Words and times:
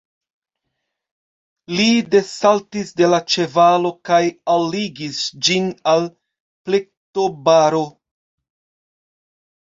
Li 1.79 1.83
desaltis 2.13 2.93
de 3.01 3.09
la 3.11 3.19
ĉevalo 3.33 3.91
kaj 4.09 4.21
alligis 4.53 5.19
ĝin 5.49 5.67
al 5.91 6.07
plektobaro. 6.69 7.83